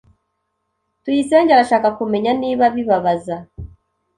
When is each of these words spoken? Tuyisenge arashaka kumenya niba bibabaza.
Tuyisenge 1.03 1.51
arashaka 1.53 1.87
kumenya 1.99 2.31
niba 2.41 2.65
bibabaza. 2.75 3.35